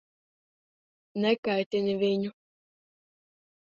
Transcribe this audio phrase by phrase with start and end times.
[1.25, 2.37] Nekaitini viņu.